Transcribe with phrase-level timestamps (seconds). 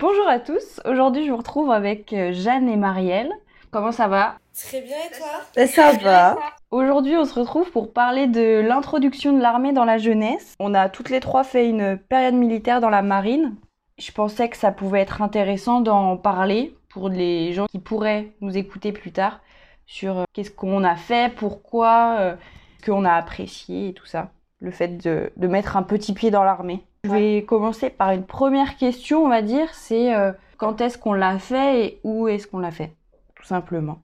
[0.00, 3.32] Bonjour à tous, aujourd'hui je vous retrouve avec euh, Jeanne et Marielle.
[3.72, 4.36] Comment ça va?
[4.54, 5.26] Très bien et toi?
[5.56, 6.36] Ben, ça va.
[6.70, 10.54] Aujourd'hui on se retrouve pour parler de l'introduction de l'armée dans la jeunesse.
[10.60, 13.56] On a toutes les trois fait une période militaire dans la marine.
[13.98, 18.56] Je pensais que ça pouvait être intéressant d'en parler pour les gens qui pourraient nous
[18.56, 19.40] écouter plus tard
[19.86, 22.36] sur euh, qu'est-ce qu'on a fait, pourquoi, euh,
[22.80, 24.30] ce qu'on a apprécié et tout ça.
[24.60, 26.84] Le fait de, de mettre un petit pied dans l'armée.
[27.04, 31.12] Je vais commencer par une première question, on va dire, c'est euh, quand est-ce qu'on
[31.12, 32.92] l'a fait et où est-ce qu'on l'a fait,
[33.36, 34.00] tout simplement?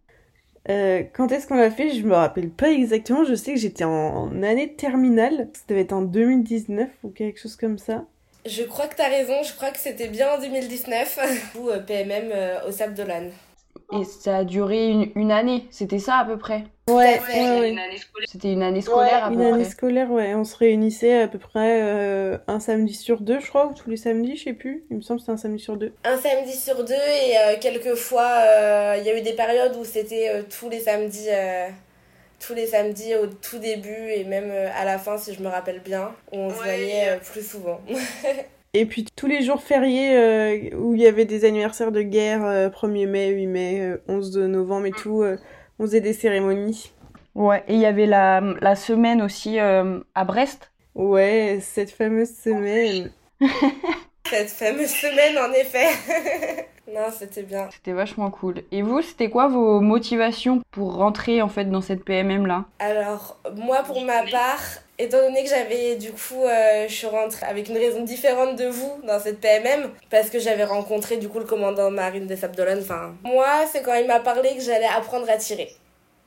[0.71, 1.91] Euh, quand est-ce qu'on l'a fait?
[1.91, 3.25] Je me rappelle pas exactement.
[3.25, 5.49] Je sais que j'étais en année de terminale.
[5.53, 8.05] Ça devait être en 2019 ou quelque chose comme ça.
[8.47, 11.55] Je crois que t'as raison, je crois que c'était bien en 2019.
[11.59, 13.31] Ou euh, PMM euh, au Sable d'Olonne.
[13.93, 17.61] Et ça a duré une, une année, c'était ça à peu près Ouais, fait, ouais,
[17.61, 17.71] ouais.
[17.71, 18.29] Une année scolaire.
[18.31, 19.71] C'était une année scolaire à Une peu année près.
[19.71, 20.35] scolaire, ouais.
[20.35, 23.89] On se réunissait à peu près euh, un samedi sur deux, je crois, ou tous
[23.89, 24.85] les samedis, je sais plus.
[24.91, 25.93] Il me semble que c'était un samedi sur deux.
[26.05, 29.85] Un samedi sur deux et euh, quelquefois euh, il y a eu des périodes où
[29.85, 31.29] c'était euh, tous les samedis.
[31.31, 31.69] euh,
[32.47, 35.81] tous les samedis au tout début et même à la fin si je me rappelle
[35.81, 37.81] bien où on se voyait plus souvent.
[38.77, 42.45] Et puis tous les jours fériés euh, où il y avait des anniversaires de guerre,
[42.45, 45.37] euh, 1er mai, 8 mai, euh, 11 de novembre et tout, euh,
[45.79, 46.93] on faisait des cérémonies.
[47.37, 50.73] Ouais, et il y avait la, la semaine aussi euh, à Brest.
[50.97, 53.11] Ouais, cette fameuse semaine.
[54.31, 55.87] Cette fameuse semaine en effet.
[56.95, 57.69] non c'était bien.
[57.71, 58.63] C'était vachement cool.
[58.73, 62.65] Et vous, c'était quoi vos motivations pour rentrer en fait dans cette PMM là?
[62.79, 64.63] Alors, moi, pour ma part,
[64.99, 68.67] étant donné que j'avais, du coup, euh, je suis rentrée avec une raison différente de
[68.67, 72.79] vous dans cette PMM, parce que j'avais rencontré, du coup, le commandant marine des Sables.
[72.81, 75.71] Enfin, moi, c'est quand il m'a parlé que j'allais apprendre à tirer.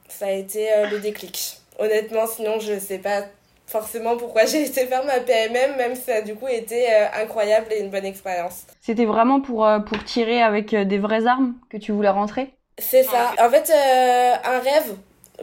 [0.10, 1.58] Ça a été euh, le déclic.
[1.80, 3.24] Honnêtement, sinon, je sais pas
[3.68, 7.06] forcément pourquoi j'ai été faire ma PMM, même si ça a, du coup, été euh,
[7.22, 8.66] incroyable et une bonne expérience.
[8.82, 12.54] C'était vraiment pour, euh, pour tirer avec des vraies armes que tu voulais rentrer?
[12.80, 13.34] C'est ça.
[13.40, 14.96] En fait, euh, un rêve.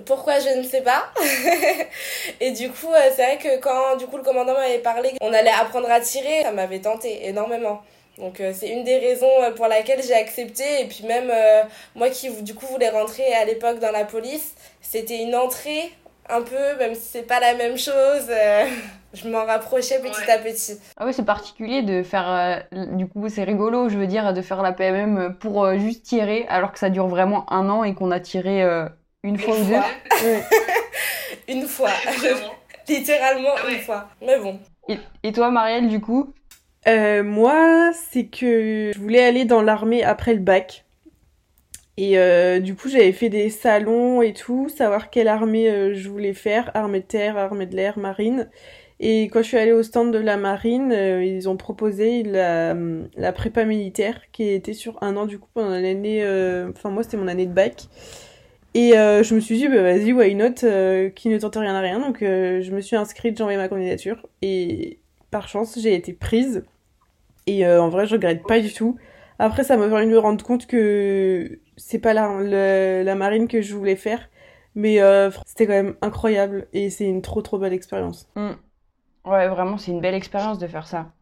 [0.07, 1.05] Pourquoi je ne sais pas.
[2.41, 5.33] et du coup, euh, c'est vrai que quand du coup le commandant m'avait parlé qu'on
[5.33, 7.83] allait apprendre à tirer, ça m'avait tenté énormément.
[8.19, 10.83] Donc euh, c'est une des raisons euh, pour laquelle j'ai accepté.
[10.83, 11.63] Et puis même euh,
[11.95, 15.93] moi qui du coup voulais rentrer à l'époque dans la police, c'était une entrée
[16.29, 18.27] un peu, même si c'est pas la même chose.
[18.31, 18.65] euh,
[19.15, 20.31] je m'en rapprochais petit Ouais.
[20.33, 20.79] à petit.
[20.97, 22.29] Ah ouais, c'est particulier de faire.
[22.73, 26.05] euh, du coup, c'est rigolo, je veux dire, de faire la PMM pour euh, juste
[26.05, 28.87] tirer, alors que ça dure vraiment un an et qu'on a tiré euh,
[29.25, 29.75] une fois ou deux.
[31.49, 31.91] Une fois.
[32.89, 33.75] Littéralement Ah ouais.
[33.75, 34.09] une fois.
[34.25, 34.61] Mais bon.
[34.89, 36.33] Et, et toi, Marielle, du coup?
[36.87, 40.85] Euh, moi, c'est que je voulais aller dans l'armée après le bac.
[41.97, 46.09] Et euh, du coup, j'avais fait des salons et tout, savoir quelle armée euh, je
[46.09, 48.51] voulais faire, armée de terre, armée de l'air, marine.
[49.01, 52.75] Et quand je suis allée au stand de la marine, euh, ils ont proposé la,
[53.17, 56.23] la prépa militaire qui était sur un an du coup pendant l'année...
[56.23, 57.85] euh, Enfin moi, c'était mon année de bac.
[58.75, 61.75] Et euh, je me suis dit, bah, vas-y, why not, euh, qui ne tente rien
[61.75, 62.01] à rien.
[62.01, 64.27] Donc euh, je me suis inscrite, j'ai envoyé ma candidature.
[64.43, 64.99] Et
[65.31, 66.65] par chance, j'ai été prise.
[67.47, 68.99] Et euh, en vrai, je regrette pas du tout.
[69.39, 73.75] Après, ça m'a permis de me rendre compte que c'est pas la, marine que je
[73.75, 74.29] voulais faire.
[74.75, 74.99] Mais
[75.47, 76.67] c'était quand même incroyable.
[76.73, 78.29] Et c'est une trop trop belle expérience.
[79.25, 81.13] Ouais, vraiment, c'est une belle expérience de faire ça.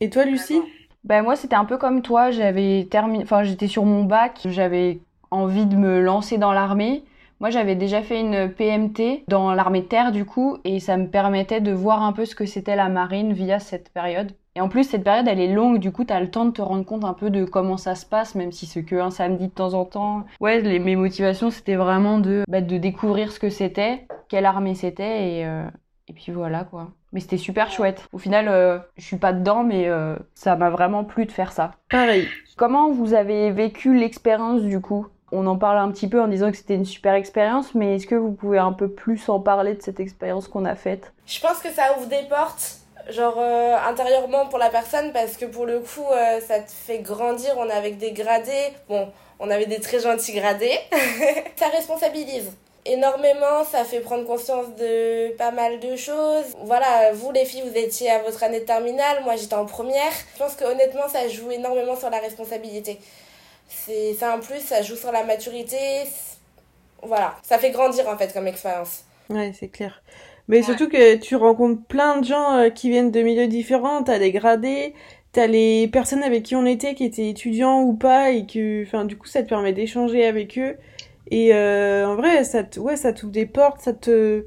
[0.00, 0.60] Et toi, Lucie?
[1.04, 4.98] Ben moi, c'était un peu comme toi, j'avais terminé, enfin, j'étais sur mon bac, j'avais
[5.30, 7.04] envie de me lancer dans l'armée.
[7.40, 11.06] Moi, j'avais déjà fait une PMT dans l'armée de terre, du coup, et ça me
[11.06, 14.32] permettait de voir un peu ce que c'était la marine via cette période.
[14.54, 16.62] Et en plus, cette période, elle est longue, du coup, t'as le temps de te
[16.62, 19.48] rendre compte un peu de comment ça se passe, même si c'est que un samedi
[19.48, 20.24] de temps en temps.
[20.40, 24.74] Ouais, les, mes motivations, c'était vraiment de, bah, de découvrir ce que c'était, quelle armée
[24.74, 25.66] c'était, et, euh,
[26.08, 26.88] et puis voilà, quoi.
[27.12, 28.06] Mais c'était super chouette.
[28.14, 31.52] Au final, euh, je suis pas dedans, mais euh, ça m'a vraiment plu de faire
[31.52, 31.72] ça.
[31.90, 32.26] Pareil.
[32.56, 35.06] Comment vous avez vécu l'expérience du coup?
[35.32, 38.06] On en parle un petit peu en disant que c'était une super expérience, mais est-ce
[38.06, 41.12] que vous pouvez un peu plus en parler de cette expérience qu'on a faite?
[41.26, 42.76] Je pense que ça ouvre des portes,
[43.10, 47.00] genre euh, intérieurement pour la personne, parce que pour le coup, euh, ça te fait
[47.00, 47.54] grandir.
[47.58, 48.72] On est avec des gradés.
[48.88, 49.08] Bon,
[49.40, 50.78] on avait des très gentils gradés.
[51.56, 52.52] ça responsabilise
[52.88, 56.44] énormément, ça fait prendre conscience de pas mal de choses.
[56.64, 60.12] Voilà, vous les filles, vous étiez à votre année de terminale, moi j'étais en première.
[60.34, 62.98] Je pense que honnêtement, ça joue énormément sur la responsabilité.
[63.68, 65.76] C'est c'est un plus, ça joue sur la maturité.
[67.02, 69.04] Voilà, ça fait grandir en fait comme expérience.
[69.30, 70.02] Ouais, c'est clair.
[70.48, 74.18] Mais surtout que tu rencontres plein de gens euh, qui viennent de milieux différents, t'as
[74.18, 74.94] les gradés,
[75.32, 79.04] t'as les personnes avec qui on était, qui étaient étudiants ou pas, et que, enfin,
[79.04, 80.76] du coup, ça te permet d'échanger avec eux.
[81.30, 84.46] Et euh, en vrai, ça te, ouais, ça t'ouvre des portes, ça te,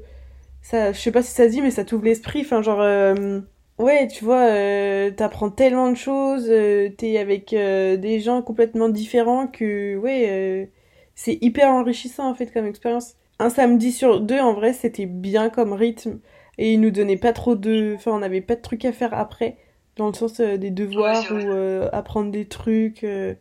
[0.62, 2.42] ça, je sais pas si ça se dit, mais ça t'ouvre l'esprit.
[2.42, 3.40] Enfin, genre, euh,
[3.80, 8.88] ouais, tu vois, euh, t'apprends tellement de choses, euh, t'es avec euh, des gens complètement
[8.88, 10.66] différents que, ouais, euh,
[11.14, 13.14] c'est hyper enrichissant en fait comme expérience.
[13.38, 16.20] Un samedi sur deux, en vrai, c'était bien comme rythme
[16.58, 19.14] et ils nous donnaient pas trop de, enfin, on n'avait pas de trucs à faire
[19.14, 19.56] après,
[19.96, 23.02] dans le sens euh, des devoirs ou euh, apprendre des trucs.
[23.04, 23.34] euh,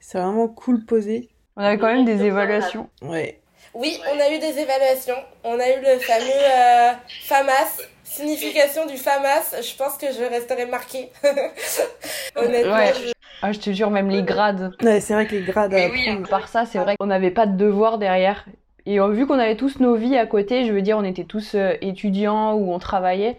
[0.00, 1.30] c'est vraiment cool posé.
[1.56, 2.88] On avait quand même des évaluations.
[3.02, 3.40] Ouais.
[3.74, 5.16] Oui, on a eu des évaluations.
[5.44, 6.92] On a eu le fameux euh,
[7.22, 7.80] FAMAS.
[8.04, 9.54] Signification du FAMAS.
[9.62, 11.10] Je pense que je resterai marquée.
[12.36, 12.92] Honnêtement, Ouais.
[12.94, 13.12] je-
[13.42, 14.74] Ah, je te jure, même les grades.
[14.82, 16.22] Ouais, c'est vrai que les grades à Mais oui.
[16.30, 18.46] Par ça, c'est vrai qu'on n'avait pas de devoirs derrière.
[18.86, 21.24] Et euh, vu qu'on avait tous nos vies à côté, je veux dire, on était
[21.24, 23.36] tous euh, étudiants ou on travaillait,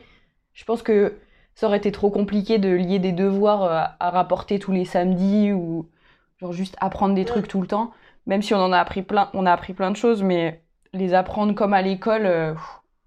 [0.53, 1.15] je pense que
[1.55, 5.53] ça aurait été trop compliqué de lier des devoirs euh, à rapporter tous les samedis
[5.53, 5.87] ou
[6.39, 7.91] genre juste apprendre des trucs tout le temps.
[8.27, 10.61] Même si on en a appris plein, on a appris plein de choses, mais
[10.93, 12.53] les apprendre comme à l'école, euh,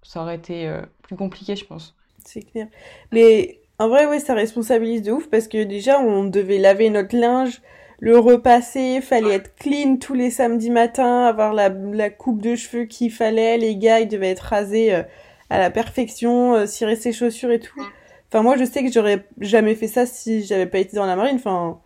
[0.03, 1.95] ça aurait été euh, plus compliqué, je pense.
[2.25, 2.67] C'est clair.
[3.11, 7.15] Mais en vrai, ouais, ça responsabilise de ouf parce que déjà, on devait laver notre
[7.17, 7.61] linge,
[7.99, 12.85] le repasser, fallait être clean tous les samedis matins, avoir la, la coupe de cheveux
[12.85, 15.03] qu'il fallait, les gars, ils devaient être rasés euh,
[15.49, 17.81] à la perfection, euh, cirer ses chaussures et tout.
[18.29, 21.15] Enfin, moi, je sais que j'aurais jamais fait ça si j'avais pas été dans la
[21.15, 21.35] marine.
[21.35, 21.79] Enfin,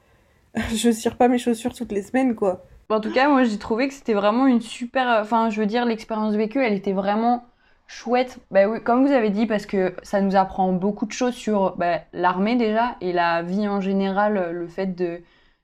[0.75, 2.65] je cire pas mes chaussures toutes les semaines, quoi.
[2.89, 5.19] En tout cas, moi j'ai trouvé que c'était vraiment une super.
[5.19, 7.44] Enfin, je veux dire, l'expérience vécue, elle était vraiment
[7.88, 8.38] chouette.
[8.51, 11.75] Bah oui, comme vous avez dit, parce que ça nous apprend beaucoup de choses sur
[11.77, 15.21] bah, l'armée déjà et la vie en général, le fait de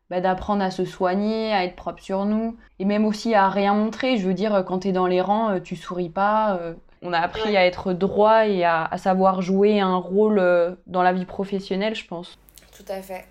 [0.10, 3.74] bah, d'apprendre à se soigner, à être propre sur nous et même aussi à rien
[3.74, 4.18] montrer.
[4.18, 6.58] Je veux dire, quand t'es dans les rangs, euh, tu souris pas.
[6.58, 10.76] euh, On a appris à être droit et à, à savoir jouer un rôle euh,
[10.88, 12.38] dans la vie professionnelle, je pense.
[12.76, 13.26] Tout à fait.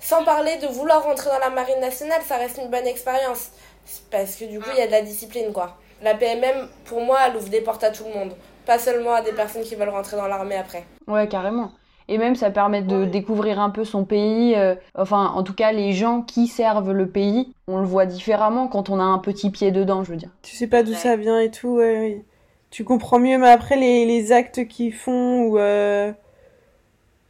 [0.00, 3.52] Sans parler de vouloir rentrer dans la marine nationale, ça reste une bonne expérience.
[4.10, 5.78] Parce que du coup, il y a de la discipline, quoi.
[6.02, 8.32] La PMM, pour moi, elle ouvre des portes à tout le monde.
[8.66, 10.84] Pas seulement à des personnes qui veulent rentrer dans l'armée après.
[11.06, 11.72] Ouais, carrément.
[12.08, 14.54] Et même, ça permet de découvrir un peu son pays.
[14.56, 18.66] euh, enfin, en tout cas, les gens qui servent le pays, on le voit différemment
[18.68, 20.30] quand on a un petit pied dedans, je veux dire.
[20.42, 20.96] Tu sais pas d'où Ouais.
[20.96, 22.24] ça vient et tout, ouais, oui.
[22.70, 25.58] Tu comprends mieux, mais après, les, les actes qu'ils font, ou...
[25.58, 26.12] euh,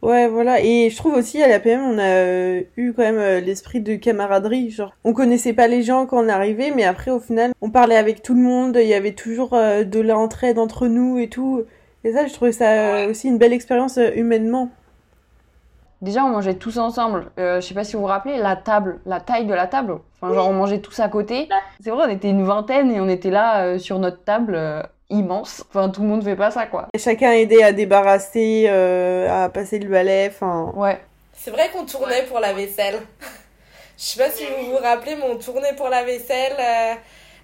[0.03, 0.59] Ouais, voilà.
[0.61, 3.79] Et je trouve aussi, à la PM, on a euh, eu quand même euh, l'esprit
[3.79, 4.69] de camaraderie.
[4.69, 7.95] Genre, on connaissait pas les gens quand on arrivait, mais après, au final, on parlait
[7.95, 8.77] avec tout le monde.
[8.81, 11.63] Il y avait toujours euh, de l'entraide entre nous et tout.
[12.03, 14.69] Et ça, je trouvais ça aussi une belle expérience humainement.
[16.03, 17.31] Déjà, on mangeait tous ensemble.
[17.39, 19.99] Euh, je sais pas si vous vous rappelez, la table, la taille de la table.
[20.21, 21.47] Enfin, genre, on mangeait tous à côté.
[21.79, 24.83] C'est vrai, on était une vingtaine et on était là euh, sur notre table euh,
[25.09, 25.63] immense.
[25.69, 26.87] Enfin, tout le monde fait pas ça, quoi.
[26.93, 30.71] Et chacun aidait à débarrasser, euh, à passer le balai, enfin...
[30.75, 30.99] Ouais.
[31.33, 32.99] C'est vrai qu'on tournait pour la vaisselle.
[33.97, 36.53] Je sais pas si vous vous rappelez, mais on tournait pour la vaisselle.
[36.59, 36.93] euh,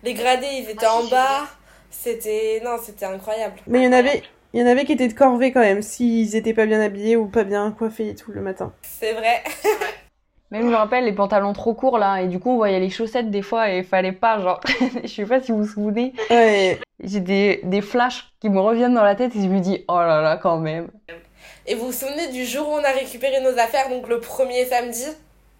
[0.03, 1.47] les gradés, ils étaient Ah, en bas.
[1.91, 2.61] C'était...
[2.63, 3.56] Non, c'était incroyable.
[3.67, 4.23] Mais il y en avait...
[4.51, 7.15] Il y en avait qui étaient de corvée quand même, s'ils étaient pas bien habillés
[7.15, 8.73] ou pas bien coiffés et tout le matin.
[8.81, 9.44] C'est vrai.
[10.51, 12.22] Même, je me rappelle, les pantalons trop courts, là.
[12.22, 14.60] Et du coup, on voyait les chaussettes des fois et il fallait pas, genre.
[15.04, 16.13] je sais pas si vous vous souvenez.
[16.30, 19.86] Ouais, J'ai des, des flashs qui me reviennent dans la tête et je me dis,
[19.88, 20.88] oh là là, quand même.
[21.68, 24.66] Et vous vous souvenez du jour où on a récupéré nos affaires, donc le premier
[24.66, 25.06] samedi?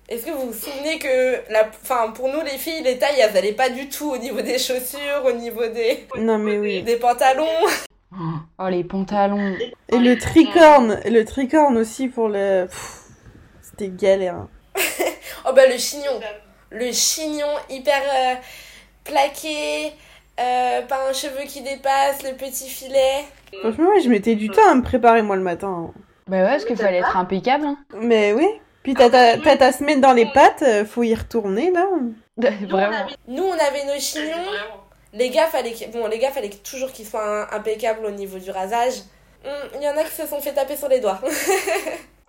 [0.08, 1.68] Est-ce que vous vous souvenez que, la...
[1.84, 4.58] enfin, pour nous les filles, les tailles, elles allaient pas du tout au niveau des
[4.58, 6.82] chaussures, au niveau des, non mais oui.
[6.82, 7.46] des pantalons?
[8.58, 9.56] Oh, les pantalons.
[9.90, 12.68] Et le tricorne, le tricorne aussi pour le...
[13.62, 14.48] C'était galère.
[14.80, 15.04] Hein.
[15.48, 16.20] Oh bah le chignon
[16.72, 18.36] Le chignon hyper euh,
[19.04, 19.94] plaqué,
[20.40, 23.26] euh, pas un cheveu qui dépasse, le petit filet.
[23.62, 25.92] Franchement, ouais, je mettais du temps à me préparer moi le matin.
[26.28, 27.66] Bah ouais, parce qu'il fallait être impeccable.
[27.66, 27.78] hein.
[27.96, 28.48] Mais oui.
[28.84, 31.86] Puis t'as ta, t'as ta semaine dans les pattes, euh, faut y retourner là.
[32.38, 33.08] Vraiment.
[33.28, 34.46] Nous on avait nos chignons.
[35.12, 38.12] Les gars, fallait que- bon, les gars, fallait que- toujours qu'ils soient hein, impeccables au
[38.12, 38.94] niveau du rasage.
[39.46, 41.20] Hum, Il y en a qui se sont fait taper sur les doigts.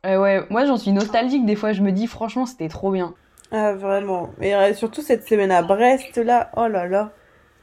[0.07, 3.15] Euh, ouais, moi j'en suis nostalgique des fois, je me dis franchement c'était trop bien.
[3.53, 4.31] Ah vraiment.
[4.41, 7.11] Et euh, surtout cette semaine à Brest là, oh là là.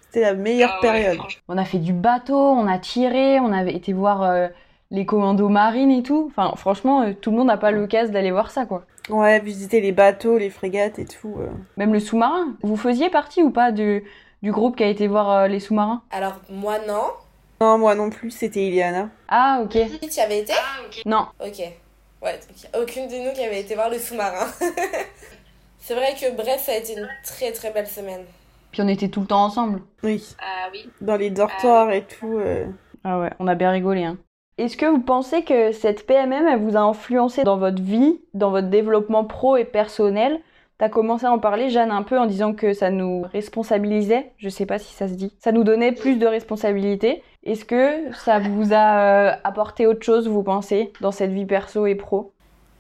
[0.02, 1.18] C'était la meilleure Ah période.
[1.48, 4.48] On a fait du bateau, on a tiré, on avait été voir euh,
[4.92, 6.26] les commandos marines et tout.
[6.30, 8.84] Enfin franchement, euh, tout le monde n'a pas l'occasion d'aller voir ça quoi.
[9.10, 11.36] Ouais, visiter les bateaux, les frégates et tout.
[11.40, 11.48] euh.
[11.78, 12.54] Même le sous-marin.
[12.62, 14.04] Vous faisiez partie ou pas du,
[14.44, 16.02] du groupe qui a été voir euh, les sous-marins?
[16.12, 17.04] Alors, moi, non.
[17.62, 19.10] Non, moi non plus, c'était Iliana.
[19.30, 19.78] Ah ok.
[20.02, 20.54] Tu y avais été?
[20.54, 21.02] Ah, ok.
[21.06, 21.26] Non.
[21.44, 21.62] Ok.
[22.22, 22.40] Ouais,
[22.74, 24.48] donc aucune de nous qui avait été voir le sous-marin.
[25.80, 28.26] C'est vrai que bref, ça a été une très très belle semaine.
[28.72, 29.82] Puis on était tout le temps ensemble.
[30.04, 30.90] Oui, Ah oui.
[31.02, 32.38] dans les dortoirs et tout.
[32.40, 32.66] euh.
[33.04, 34.18] Ah ouais, on a bien rigolé hein.
[34.58, 38.50] Est-ce que vous pensez que cette PMM, elle vous a influencé dans votre vie, dans
[38.50, 40.42] votre développement pro et personnel?
[40.80, 44.32] T'as commencé à en parler, Jeanne, un peu en disant que ça nous responsabilisait.
[44.38, 45.34] Je sais pas si ça se dit.
[45.40, 47.24] Ça nous donnait plus de responsabilités.
[47.44, 51.88] Est-ce que ça vous a euh, apporté autre chose, vous pensez, dans cette vie perso
[51.88, 52.32] et pro?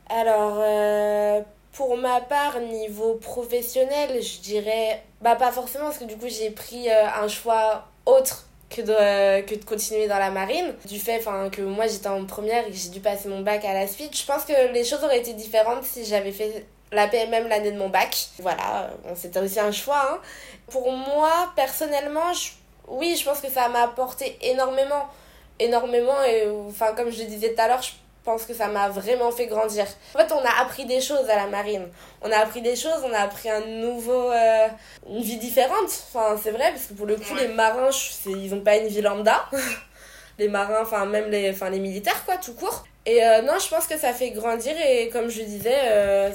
[0.09, 1.41] Alors, euh,
[1.73, 6.51] pour ma part, niveau professionnel, je dirais, bah pas forcément, parce que du coup j'ai
[6.51, 10.73] pris euh, un choix autre que de, que de continuer dans la marine.
[10.87, 13.73] Du fait que moi j'étais en première et que j'ai dû passer mon bac à
[13.73, 17.47] la suite, je pense que les choses auraient été différentes si j'avais fait la PMM
[17.47, 18.15] l'année de mon bac.
[18.39, 20.09] Voilà, c'était aussi un choix.
[20.11, 20.19] Hein.
[20.69, 22.31] Pour moi, personnellement,
[22.87, 25.07] oui, je pense que ça m'a apporté énormément.
[25.59, 27.91] Énormément, et enfin, comme je le disais tout à l'heure, je
[28.23, 29.85] pense que ça m'a vraiment fait grandir.
[30.13, 31.87] En fait, on a appris des choses à la marine.
[32.21, 34.31] On a appris des choses, on a appris un nouveau.
[34.31, 34.67] Euh,
[35.09, 35.89] une vie différente.
[36.13, 37.89] Enfin, c'est vrai, parce que pour le coup, les marins,
[38.27, 39.45] ils ont pas une vie lambda.
[40.39, 42.85] les marins, enfin, même les, enfin, les militaires, quoi, tout court.
[43.05, 46.29] Et euh, non, je pense que ça fait grandir, et comme je disais, euh,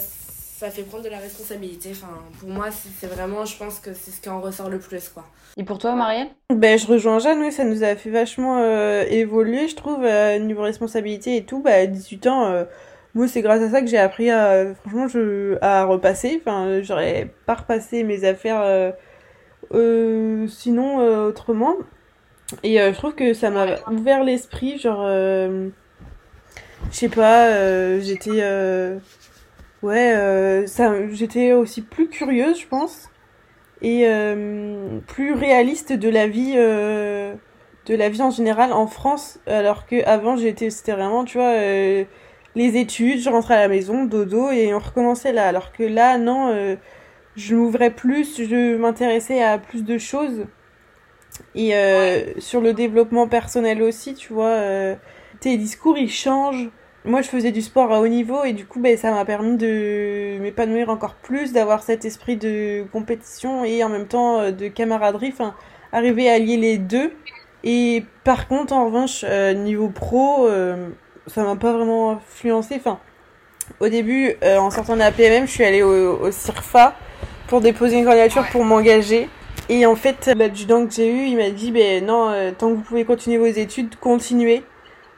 [0.63, 1.91] ça fait prendre de la responsabilité.
[1.91, 5.09] Enfin, pour moi, c'est vraiment, je pense que c'est ce qui en ressort le plus,
[5.09, 5.25] quoi.
[5.57, 6.29] Et pour toi, Marielle?
[6.55, 10.39] Ben, je rejoins Jeanne, oui, ça nous a fait vachement euh, évoluer, je trouve, euh,
[10.39, 11.61] niveau responsabilité et tout.
[11.61, 12.65] Bah, à 18 ans, euh,
[13.15, 16.41] moi, c'est grâce à ça que j'ai appris à, franchement, je, à repasser.
[16.41, 18.93] Enfin, j'aurais pas repassé mes affaires
[20.49, 21.75] sinon autrement.
[22.63, 25.71] Et je trouve que ça m'a ouvert l'esprit, genre, je
[26.93, 28.43] sais pas, j'étais
[29.83, 33.11] ouais, euh, ça, j'étais aussi plus curieuse, je pense,
[33.83, 37.35] et euh, plus réaliste de la vie, euh,
[37.87, 41.55] de la vie en général en France, alors que avant j'étais, c'était vraiment, tu vois,
[42.55, 46.19] les études, je rentrais à la maison, dodo, et on recommençait là, alors que là,
[46.19, 46.77] non,
[47.37, 50.47] je m'ouvrais plus, je m'intéressais à plus de choses.
[51.55, 51.73] Et
[52.39, 54.61] sur le développement personnel aussi, tu vois,
[55.41, 56.71] tes discours ils changent
[57.05, 59.57] moi je faisais du sport à haut niveau et du coup ben, ça m'a permis
[59.57, 64.69] de m'épanouir encore plus, d'avoir cet esprit de compétition et en même temps euh, de
[64.69, 65.55] camaraderie, enfin
[65.93, 67.13] arriver à lier les deux.
[67.65, 70.89] Et par contre en revanche euh, niveau pro, euh,
[71.27, 72.77] ça m'a pas vraiment influencé.
[72.77, 73.01] Enfin
[73.81, 76.95] au début en sortant de la PMM, je suis allée au, CIRFA
[77.47, 79.29] pour déposer une candidature pour m'engager.
[79.69, 82.83] Et en fait l'adjudant que j'ai eu, il m'a dit ben non tant que vous
[82.83, 84.63] pouvez continuer vos études, continuez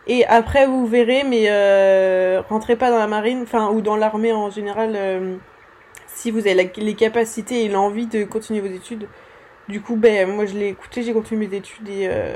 [0.07, 4.33] et après, vous verrez, mais euh, rentrez pas dans la marine, enfin, ou dans l'armée
[4.33, 5.37] en général, euh,
[6.07, 9.09] si vous avez les capacités et l'envie de continuer vos études.
[9.69, 12.35] Du coup, ben, moi, je l'ai écouté, j'ai continué mes études et euh,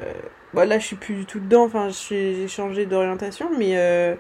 [0.55, 4.15] là, je suis plus du tout dedans, enfin, j'ai changé d'orientation, mais euh,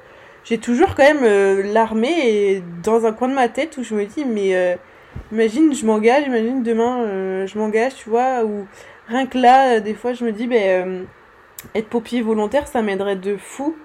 [0.44, 4.04] j'ai toujours quand même euh, l'armée dans un coin de ma tête où je me
[4.04, 4.76] dis, mais euh,
[5.32, 8.66] imagine, je m'engage, imagine demain, je m'engage, tu vois, ou
[9.08, 11.06] rien que là, des fois, je me dis, ben
[11.74, 13.76] être pompier volontaire, ça m'aiderait de fou.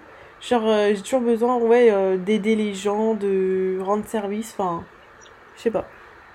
[0.42, 4.84] Genre, euh, j'ai toujours besoin, ouais, euh, d'aider les gens, de rendre service, enfin,
[5.56, 5.86] je sais pas.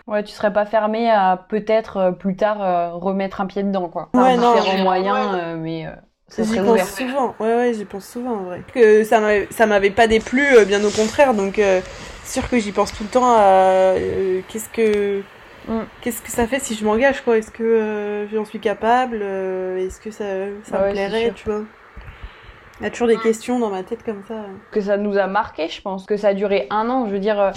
[0.07, 4.09] Ouais, tu serais pas fermé à peut-être euh, plus tard remettre un pied dedans, quoi.
[4.15, 4.55] Ouais, non.
[4.83, 5.87] Moyens, mais
[6.29, 6.87] ça serait ouvert.
[6.87, 8.63] pense souvent, ouais, ouais, j'y pense souvent, en vrai.
[8.73, 11.61] Que ça m'avait, ça m'avait pas déplu, bien au contraire, donc
[12.25, 13.95] sûr que j'y pense tout le temps à
[14.49, 15.23] qu'est-ce que
[15.69, 15.83] Mm.
[16.01, 17.37] Qu'est-ce que ça fait si je m'engage, quoi?
[17.39, 20.25] Est-ce que euh, j'en suis capable euh, Est-ce que ça,
[20.65, 21.63] ça me plairait, tu vois?
[22.81, 24.47] Il y a toujours des questions dans ma tête comme ça.
[24.71, 26.07] Que ça nous a marqué, je pense.
[26.07, 27.07] Que ça a duré un an.
[27.07, 27.51] Je veux dire, euh,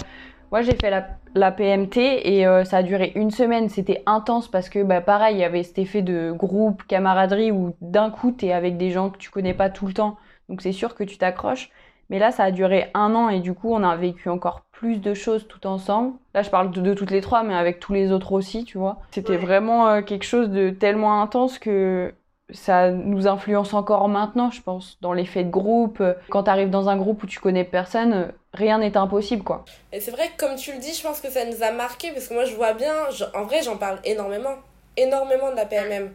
[0.50, 3.68] moi j'ai fait la, la, PMT et ça a duré une semaine.
[3.68, 7.74] C'était intense parce que, bah, pareil, il y avait cet effet de groupe, camaraderie où
[7.80, 10.18] d'un coup t'es avec des gens que tu connais pas tout le temps.
[10.48, 11.70] Donc c'est sûr que tu t'accroches.
[12.12, 14.98] Mais là, ça a duré un an et du coup, on a vécu encore plus
[14.98, 16.12] de choses tout ensemble.
[16.34, 18.98] Là, je parle de, toutes les trois, mais avec tous les autres aussi, tu vois.
[19.12, 22.12] C'était vraiment euh, quelque chose de tellement intense que
[22.50, 26.02] ça nous influence encore maintenant, je pense, dans l'effet de groupe.
[26.28, 29.64] Quand tu arrives dans un groupe où tu connais personne, rien n'est impossible, quoi.
[29.90, 32.10] Et c'est vrai que comme tu le dis, je pense que ça nous a marqué
[32.10, 32.92] parce que moi, je vois bien,
[33.34, 34.56] en vrai, j'en parle énormément,
[34.98, 36.10] énormément de la PMM.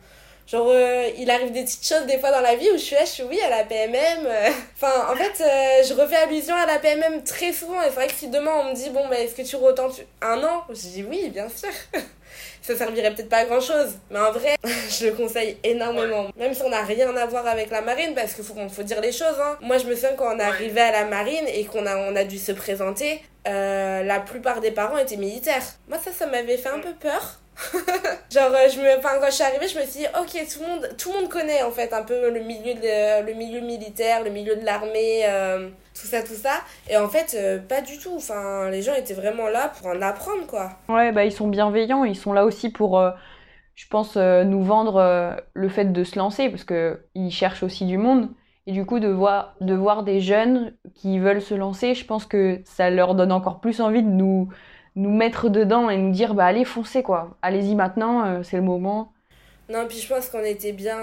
[0.47, 2.95] Genre, euh, il arrive des petites choses des fois dans la vie où je suis
[2.95, 4.25] là, je suis oui à la PMM.
[4.25, 4.49] Euh.
[4.81, 7.81] Enfin, en fait, euh, je refais allusion à la PMM très souvent.
[7.81, 9.99] Et c'est vrai que si demain on me dit, bon, bah, est-ce que tu retentes
[10.21, 10.63] un an?
[10.69, 11.69] Je dis oui, bien sûr.
[12.61, 13.97] Ça servirait peut-être pas à grand chose.
[14.09, 16.29] Mais en vrai, je le conseille énormément.
[16.37, 19.01] Même si on n'a rien à voir avec la marine, parce qu'il faut, faut dire
[19.01, 19.39] les choses.
[19.41, 19.57] Hein.
[19.59, 22.15] Moi, je me souviens quand on est arrivé à la marine et qu'on a, on
[22.15, 25.63] a dû se présenter, la plupart des parents étaient militaires.
[25.89, 27.39] Moi, ça, ça m'avait fait un peu peur
[28.31, 30.61] genre euh, je me enfin quand je suis arrivée je me suis dit ok tout
[30.61, 33.61] le monde tout le monde connaît en fait un peu le milieu de, le milieu
[33.61, 36.61] militaire le milieu de l'armée euh, tout ça tout ça.
[36.87, 38.13] Et en fait euh, pas du tout.
[38.15, 40.69] Enfin les gens étaient vraiment là pour en apprendre quoi.
[40.87, 42.03] Ouais bah ils sont bienveillants.
[42.03, 43.01] Ils sont là aussi pour
[43.73, 47.97] je pense nous vendre le fait de se lancer parce que ils cherchent aussi du
[47.97, 48.29] monde.
[48.67, 52.25] Et du coup de voir de voir des jeunes qui veulent se lancer je pense
[52.27, 54.49] que ça leur donne encore plus envie de nous
[54.97, 58.63] nous mettre dedans et nous dire bah allez foncez quoi, allez-y maintenant, euh, c'est le
[58.63, 59.13] moment.
[59.69, 60.97] Non, puis je pense qu'on était bien,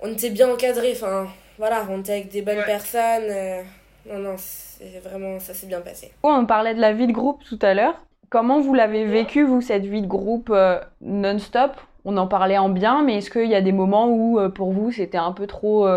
[0.00, 0.92] on était bien encadrés.
[0.92, 1.26] Enfin,
[1.58, 3.30] voilà, on était avec des bonnes personnes.
[3.30, 3.62] Euh,
[4.06, 6.12] non, non, c'est vraiment, ça s'est bien passé.
[6.22, 7.94] On parlait de la vie de groupe tout à l'heure.
[8.28, 11.72] Comment vous l'avez vécu, vous, cette vie de groupe euh, non-stop?
[12.04, 14.90] On en parlait en bien, mais est-ce qu'il y a des moments où, pour vous,
[14.90, 15.88] c'était un peu trop...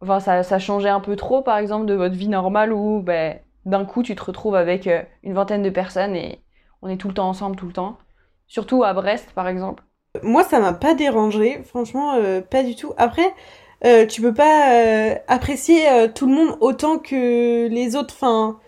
[0.00, 3.40] Enfin, ça, ça, changeait un peu trop, par exemple, de votre vie normale où ben,
[3.68, 4.88] d'un coup, tu te retrouves avec
[5.22, 6.40] une vingtaine de personnes et
[6.82, 7.98] on est tout le temps ensemble, tout le temps.
[8.46, 9.84] Surtout à Brest, par exemple.
[10.22, 12.92] Moi, ça m'a pas dérangé, franchement, euh, pas du tout.
[12.96, 13.34] Après,
[13.84, 18.14] euh, tu peux pas euh, apprécier tout le monde autant que les autres.
[18.16, 18.58] Enfin,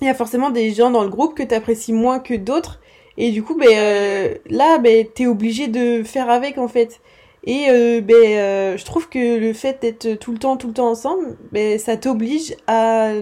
[0.00, 2.80] il y a forcément des gens dans le groupe que tu apprécies moins que d'autres.
[3.16, 7.00] Et du coup, ben là, ben t'es obligé de faire avec en fait.
[7.44, 7.66] Et
[8.02, 11.78] ben je trouve que le fait d'être tout le temps, tout le temps ensemble, ben
[11.78, 13.12] ça t'oblige à,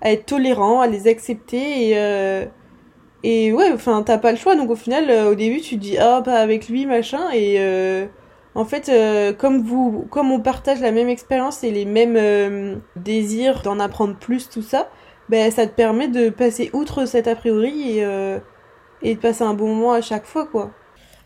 [0.00, 2.46] à être tolérant, à les accepter et
[3.24, 4.54] et ouais, enfin, t'as pas le choix.
[4.54, 7.30] Donc au final, euh, au début, tu te dis, ah, pas avec lui, machin.
[7.32, 8.06] Et euh,
[8.54, 13.62] en fait, euh, comme vous, comme on partage la même expérience et les mêmes désirs
[13.62, 14.90] d'en apprendre plus, tout ça,
[15.30, 18.06] ben ça te permet de passer outre cet a priori et,
[19.02, 20.70] et de passer un bon moment à chaque fois, quoi.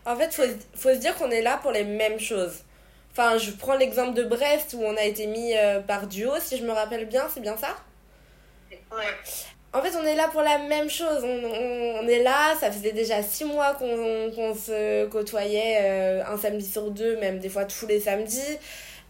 [0.05, 0.43] En fait, faut,
[0.75, 2.63] faut se dire qu'on est là pour les mêmes choses.
[3.11, 5.51] Enfin, je prends l'exemple de Brest où on a été mis
[5.85, 7.75] par duo, si je me rappelle bien, c'est bien ça?
[8.91, 9.13] Ouais.
[9.71, 11.23] En fait, on est là pour la même chose.
[11.23, 16.89] On, est là, ça faisait déjà six mois qu'on se côtoyait euh, un samedi sur
[16.89, 18.57] deux, même des fois tous les samedis.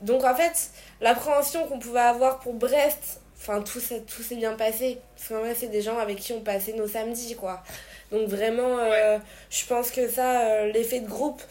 [0.01, 4.99] Donc en fait, l'appréhension qu'on pouvait avoir pour Brest, enfin tout, tout s'est bien passé.
[5.15, 7.63] Parce qu'en vrai, c'est des gens avec qui on passait nos samedis, quoi.
[8.11, 9.17] Donc vraiment, euh,
[9.49, 11.41] je pense que ça, euh, l'effet de groupe,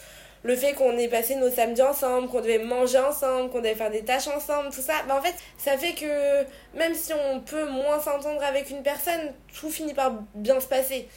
[0.42, 3.90] le fait qu'on ait passé nos samedis ensemble, qu'on devait manger ensemble, qu'on devait faire
[3.90, 6.45] des tâches ensemble, tout ça, bah en fait, ça fait que
[6.78, 11.09] même si on peut moins s'entendre avec une personne, tout finit par bien se passer.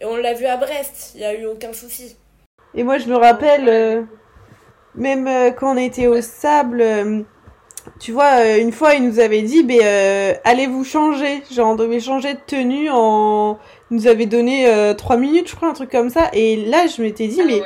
[0.00, 2.16] Et on l'a vu à Brest, il n'y a eu aucun souci.
[2.74, 4.02] Et moi, je me rappelle, euh,
[4.94, 7.22] même euh, quand on était au sable, euh,
[7.98, 11.42] tu vois, une fois, il nous avait dit, ben, allez vous changer?
[11.50, 13.58] Genre, on devait changer de tenue en...
[13.90, 16.28] Il nous avait donné trois minutes, je crois, un truc comme ça.
[16.34, 17.62] Et là, je m'étais dit, ah mais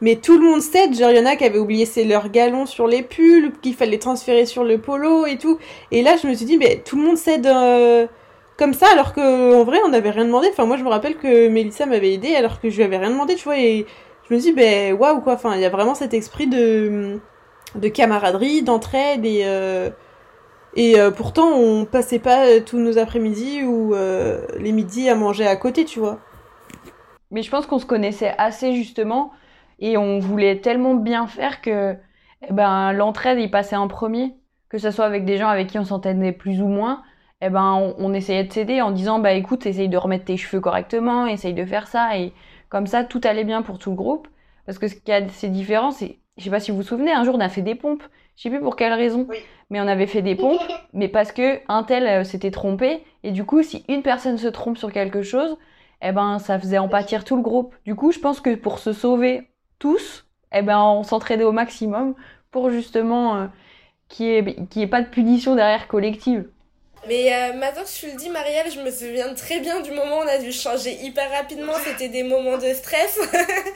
[0.00, 2.66] mais tout le monde sait, genre il y en a qui avaient oublié leurs galons
[2.66, 5.58] sur les pulls, qu'il fallait transférer sur le polo et tout.
[5.90, 8.06] Et là je me suis dit, mais tout le monde cède euh,
[8.58, 10.48] comme ça alors que en vrai on n'avait rien demandé.
[10.50, 13.10] Enfin moi je me rappelle que Mélissa m'avait aidé alors que je lui avais rien
[13.10, 13.58] demandé, tu vois.
[13.58, 13.86] Et
[14.28, 15.34] je me suis dit, ben waouh quoi.
[15.34, 17.18] Enfin il y a vraiment cet esprit de
[17.74, 19.90] de camaraderie, d'entraide et euh,
[20.74, 23.94] et euh, pourtant on passait pas tous nos après-midi ou
[24.58, 26.18] les midis à manger à côté, tu vois.
[27.30, 29.32] Mais je pense qu'on se connaissait assez justement
[29.78, 31.96] et on voulait tellement bien faire que
[32.48, 34.34] eh ben, l'entraide y passait en premier,
[34.68, 37.02] que ce soit avec des gens avec qui on s'entendait plus ou moins.
[37.42, 40.60] Eh ben, on, essayait de s'aider en disant bah écoute, essaye de remettre tes cheveux
[40.60, 42.32] correctement, essaye de faire ça et
[42.70, 44.28] comme ça tout allait bien pour tout le groupe.
[44.64, 47.12] Parce que ce qui a c'est différent, c'est je sais pas si vous vous souvenez,
[47.12, 48.02] un jour on a fait des pompes.
[48.36, 49.26] Je sais plus pour quelle raison,
[49.70, 50.60] mais on avait fait des pompes,
[50.92, 54.48] mais parce que un tel euh, s'était trompé et du coup si une personne se
[54.48, 55.56] trompe sur quelque chose,
[56.02, 57.74] eh ben ça faisait en pâtir tout le groupe.
[57.84, 62.14] Du coup, je pense que pour se sauver tous, eh ben, on s'entraidait au maximum
[62.50, 63.46] pour justement euh,
[64.08, 66.48] qu'il n'y ait, pas de punition derrière collective.
[67.08, 70.18] Mais euh, maintenant que tu le dis, Marielle, je me souviens très bien du moment
[70.18, 71.74] où on a dû changer hyper rapidement.
[71.84, 73.18] C'était des moments de stress.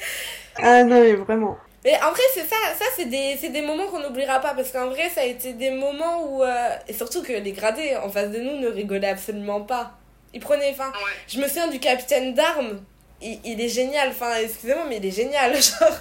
[0.56, 1.56] ah non, mais vraiment.
[1.84, 4.88] Mais en vrai, c'est ça, ça c'est des, des, moments qu'on n'oubliera pas parce qu'en
[4.88, 6.42] vrai, ça a été des moments où.
[6.42, 9.92] Euh, et surtout que les gradés en face de nous ne rigolaient absolument pas.
[10.34, 10.70] Ils prenaient.
[10.72, 10.92] Enfin,
[11.28, 12.80] je me souviens du capitaine d'armes
[13.22, 14.10] il, est génial.
[14.10, 15.54] Enfin, excusez-moi, mais il est génial.
[15.62, 15.98] Genre,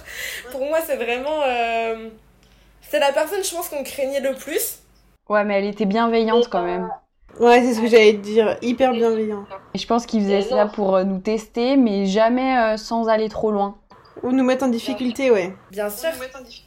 [0.50, 1.42] pour moi, c'est vraiment.
[1.46, 2.08] Euh,
[2.88, 4.80] c'est la personne, je pense, qu'on craignait le plus.
[5.28, 6.88] Ouais, mais elle était bienveillante quand même.
[7.38, 8.56] Ouais, c'est ce que j'allais te dire.
[8.62, 9.44] Hyper bienveillant.
[9.74, 13.28] Et je pense qu'il faisait ça pour euh, nous tester, mais jamais euh, sans aller
[13.28, 13.76] trop loin.
[14.22, 15.54] Ou nous mettre en difficulté, ouais.
[15.70, 16.10] Bien sûr.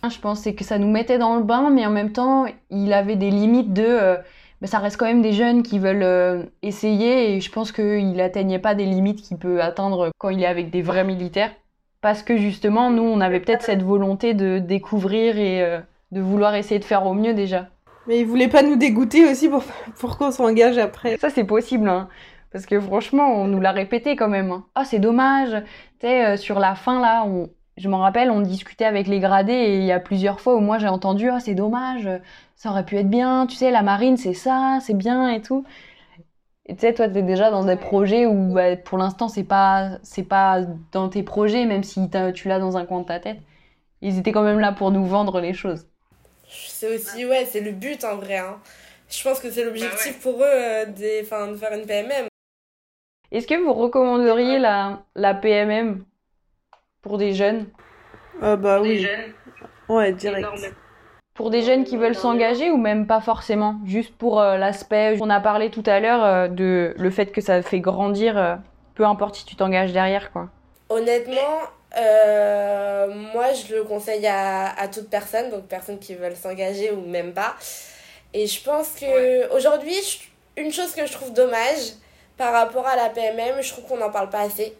[0.09, 3.17] Je pense que ça nous mettait dans le bain, mais en même temps, il avait
[3.17, 4.17] des limites de
[4.63, 8.13] mais ça reste quand même des jeunes qui veulent euh, essayer et je pense qu'il
[8.13, 11.51] n'atteignait pas des limites qu'il peut atteindre quand il est avec des vrais militaires.
[11.99, 15.81] Parce que justement, nous, on avait peut-être cette volonté de découvrir et euh,
[16.13, 17.67] de vouloir essayer de faire au mieux déjà.
[18.07, 19.65] Mais il voulait pas nous dégoûter aussi pour,
[19.99, 21.17] pour qu'on s'engage après.
[21.17, 22.07] Ça, c'est possible, hein.
[22.53, 24.51] Parce que franchement, on nous l'a répété quand même.
[24.51, 24.65] Hein.
[24.75, 25.61] Ah, c'est dommage.
[25.99, 29.19] Tu sais, euh, sur la fin, là, on, je m'en rappelle, on discutait avec les
[29.19, 32.07] gradés et il y a plusieurs fois où moi j'ai entendu ah c'est dommage,
[32.55, 35.65] ça aurait pu être bien, tu sais la marine c'est ça, c'est bien et tout.
[36.65, 39.97] Et tu sais toi t'es déjà dans des projets où bah, pour l'instant c'est pas
[40.03, 43.39] c'est pas dans tes projets même si tu l'as dans un coin de ta tête.
[44.01, 45.87] Ils étaient quand même là pour nous vendre les choses.
[46.47, 48.37] C'est aussi ouais c'est le but en vrai.
[48.37, 48.59] Hein.
[49.09, 52.27] Je pense que c'est l'objectif bah pour eux euh, de faire une PMM.
[53.31, 56.03] Est-ce que vous recommanderiez la, la PMM
[57.03, 57.67] pour des jeunes
[58.41, 59.33] Ah bah Pour des jeunes,
[59.89, 60.39] Ouais, direct.
[60.39, 60.57] énorme.
[61.35, 65.29] Pour des jeunes qui veulent s'engager ou même pas forcément Juste pour euh, l'aspect, on
[65.29, 68.55] a parlé tout à l'heure euh, de le fait que ça fait grandir, euh,
[68.95, 70.49] peu importe si tu t'engages derrière quoi.
[70.89, 71.61] Honnêtement,
[71.97, 77.01] euh, moi je le conseille à, à toute personne, donc personnes qui veulent s'engager ou
[77.01, 77.55] même pas.
[78.33, 79.95] Et je pense que aujourd'hui,
[80.57, 81.93] une chose que je trouve dommage
[82.37, 84.75] par rapport à la PMM, je trouve qu'on n'en parle pas assez.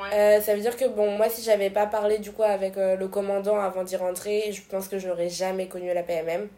[0.00, 0.14] Ouais.
[0.14, 2.96] Euh, ça veut dire que bon, moi si j'avais pas parlé du coup avec euh,
[2.96, 6.48] le commandant avant d'y rentrer, je pense que je n'aurais jamais connu la PMM.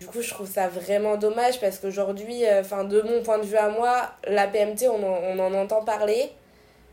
[0.00, 3.44] Du coup, je trouve ça vraiment dommage parce qu'aujourd'hui, euh, enfin de mon point de
[3.44, 6.30] vue à moi, la PMT, on en, on en entend parler.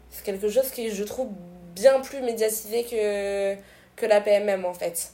[0.09, 1.29] C'est quelque chose qui je trouve
[1.75, 3.55] bien plus médiatisé que,
[3.95, 5.11] que la PMM en fait.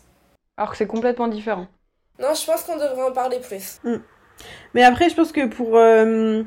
[0.57, 1.67] Alors que c'est complètement différent.
[2.19, 3.79] Non, je pense qu'on devrait en parler plus.
[4.73, 6.43] Mais après, je pense que pour, euh,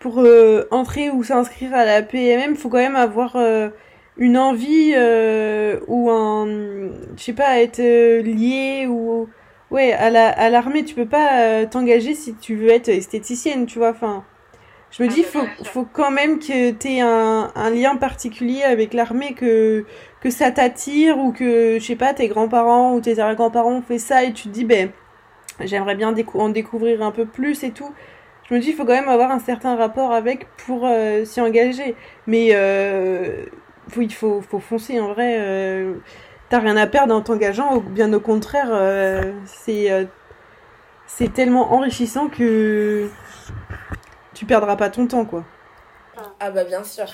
[0.00, 3.70] pour euh, entrer ou s'inscrire à la PMM, faut quand même avoir euh,
[4.18, 6.46] une envie euh, ou un,
[7.16, 9.30] je sais pas, être lié ou
[9.70, 10.84] ouais à la à l'armée.
[10.84, 13.90] Tu peux pas t'engager si tu veux être esthéticienne, tu vois.
[13.90, 14.26] Enfin,
[14.90, 18.94] je me Ah, dis, faut faut quand même que t'aies un un lien particulier avec
[18.94, 19.86] l'armée, que
[20.20, 23.98] que ça t'attire ou que je sais pas, tes grands-parents ou tes arrière-grands-parents ont fait
[23.98, 24.90] ça et tu te dis ben
[25.60, 27.94] j'aimerais bien décou- en découvrir un peu plus et tout.
[28.50, 31.40] Je me dis, il faut quand même avoir un certain rapport avec pour euh, s'y
[31.40, 31.94] engager.
[32.26, 33.44] Mais euh,
[33.96, 35.36] oui, il faut, faut foncer en vrai.
[35.40, 35.94] Euh,
[36.48, 40.04] T'as rien à perdre en t'engageant, ou bien au contraire, euh, c'est euh,
[41.06, 43.08] c'est tellement enrichissant que
[44.34, 45.44] tu perdras pas ton temps, quoi.
[46.40, 47.06] Ah bah bien sûr.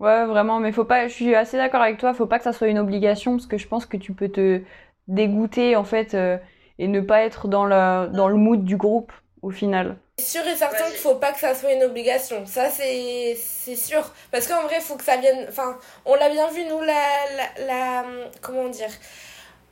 [0.00, 1.06] Ouais, vraiment, mais faut pas.
[1.08, 2.14] Je suis assez d'accord avec toi.
[2.14, 4.62] Faut pas que ça soit une obligation parce que je pense que tu peux te
[5.06, 6.38] dégoûter en fait euh,
[6.78, 9.96] et ne pas être dans le mood du groupe au final.
[10.18, 12.44] C'est sûr et certain qu'il faut pas que ça soit une obligation.
[12.46, 13.36] Ça, c'est
[13.76, 14.12] sûr.
[14.32, 15.46] Parce qu'en vrai, il faut que ça vienne.
[15.48, 16.94] Enfin, on l'a bien vu, nous, la.
[17.36, 18.04] la, la-
[18.40, 18.90] comment dire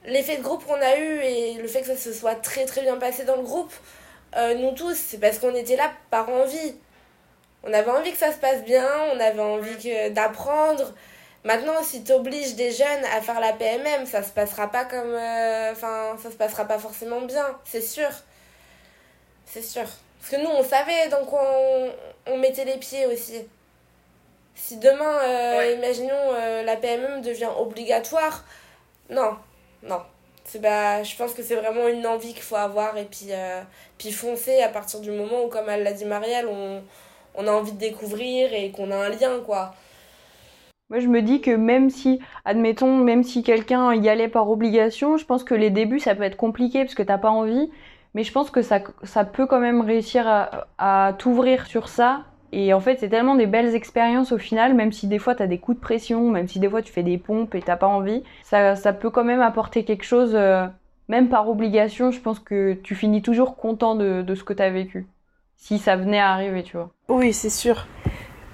[0.05, 2.83] L'effet de groupe qu'on a eu et le fait que ça se soit très très
[2.83, 3.73] bien passé dans le groupe,
[4.37, 6.77] euh, nous tous, c'est parce qu'on était là par envie.
[7.65, 10.95] On avait envie que ça se passe bien, on avait envie d'apprendre.
[11.45, 15.15] Maintenant, si tu obliges des jeunes à faire la PMM, ça se passera pas comme.
[15.15, 18.09] euh, Enfin, ça se passera pas forcément bien, c'est sûr.
[19.47, 19.87] C'est sûr.
[20.29, 21.93] Parce que nous, on savait dans quoi on,
[22.33, 23.47] on mettait les pieds aussi.
[24.55, 25.75] Si demain, euh, Ouais.
[25.77, 28.45] imaginons, euh, la PMM devient obligatoire,
[29.11, 29.37] non,
[29.83, 30.03] non.
[30.45, 33.63] C'est bah, je pense que c'est vraiment une envie qu'il faut avoir et puis, euh,
[33.99, 36.83] puis foncer à partir du moment où, comme elle l'a dit Marielle, on,
[37.37, 39.75] on a envie de découvrir et qu'on a un lien, quoi.
[40.91, 45.17] Moi, je me dis que même si, admettons, même si quelqu'un y allait par obligation,
[45.17, 47.71] je pense que les débuts, ça peut être compliqué parce que t'as pas envie.
[48.17, 50.25] Mais je pense que ça, ça peut quand même réussir
[50.79, 52.23] à, t'ouvrir sur ça.
[52.51, 55.47] Et en fait, c'est tellement des belles expériences au final, même si des fois t'as
[55.47, 57.89] des coups de pression, même si des fois tu fais des pompes et t'as pas
[57.89, 60.67] envie, ça, ça peut quand même apporter quelque chose, euh,
[61.09, 62.11] même par obligation.
[62.11, 65.07] Je pense que tu finis toujours content de, ce que t'as vécu.
[65.59, 66.89] Si ça venait à arriver, tu vois.
[67.11, 67.87] Oui, c'est sûr.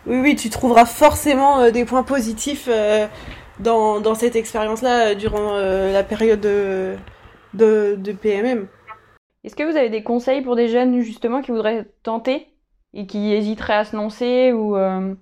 [0.08, 3.06] Oui, oui, tu trouveras forcément euh, des points positifs euh,
[3.60, 6.96] dans, dans cette expérience-là durant la période de,
[7.54, 8.66] de, de PMM.
[9.44, 12.46] Est-ce que vous avez des conseils pour des jeunes justement qui voudraient tenter
[12.94, 15.14] et qui hésiteraient à se lancer ou euh,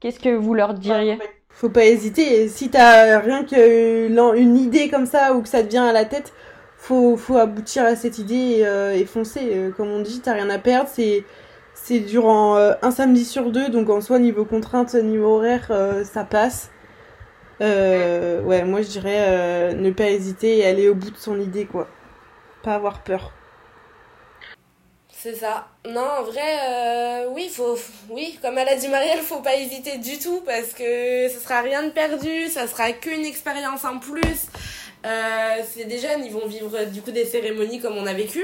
[0.00, 1.18] qu'est-ce que vous leur diriez?
[1.50, 2.48] Faut pas hésiter.
[2.48, 5.92] Si t'as rien que l'en- une idée comme ça ou que ça te vient à
[5.92, 6.32] la tête,
[6.76, 9.50] faut, faut aboutir à cette idée et, euh, et foncer.
[9.52, 10.90] Euh, Comme on dit, t'as rien à perdre.
[10.92, 11.24] C'est,
[11.74, 15.70] c'est durant euh, un samedi sur deux, donc en soi niveau contrainte, niveau horaire,
[16.04, 16.70] ça passe.
[17.60, 21.86] Ouais, moi je dirais ne pas hésiter et aller au bout de son idée, quoi.
[22.64, 23.32] Pas avoir peur.
[25.24, 25.66] C'est ça.
[25.86, 27.78] Non, en vrai, euh, oui, faut,
[28.10, 31.62] oui, comme elle a dit Marielle, faut pas hésiter du tout parce que ce sera
[31.62, 34.48] rien de perdu, ça sera qu'une expérience en plus.
[35.06, 38.40] Euh, c'est des jeunes, ils vont vivre du coup des cérémonies comme on a vécu.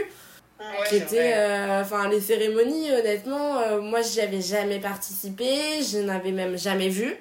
[0.58, 6.32] Ouais, qui étaient, euh, enfin, les cérémonies, honnêtement, moi, j'y avais jamais participé, je n'avais
[6.32, 7.14] même jamais vu.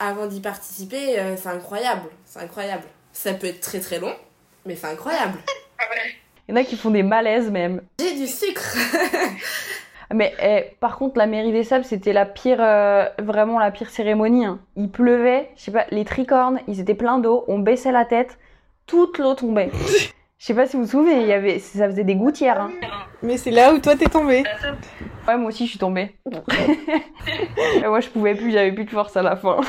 [0.00, 2.88] Avant d'y participer, c'est incroyable, c'est incroyable.
[3.12, 4.16] Ça peut être très très long,
[4.64, 5.38] mais c'est incroyable.
[5.78, 6.16] Ah ouais.
[6.48, 7.82] Il y en a qui font des malaises même.
[8.00, 8.76] J'ai du sucre.
[10.14, 13.90] Mais eh, par contre, la mairie des sables, c'était la pire, euh, vraiment la pire
[13.90, 14.44] cérémonie.
[14.46, 14.60] hein.
[14.76, 18.38] Il pleuvait, je sais pas, les tricornes, ils étaient pleins d'eau, on baissait la tête,
[18.86, 19.70] toute l'eau tombait.
[20.38, 22.60] Je sais pas si vous vous souvenez, il y avait, ça faisait des gouttières.
[22.60, 22.70] hein.
[23.22, 24.42] Mais c'est là où toi t'es tombé.
[24.60, 24.76] Top.
[25.26, 26.14] Ouais, moi aussi, je suis tombée.
[27.86, 29.62] Moi, je pouvais plus, j'avais plus de force à la fin.